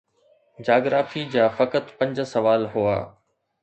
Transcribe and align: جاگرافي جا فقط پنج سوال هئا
جاگرافي 0.65 1.27
جا 1.37 1.45
فقط 1.61 1.83
پنج 1.99 2.23
سوال 2.35 2.65
هئا 2.75 3.01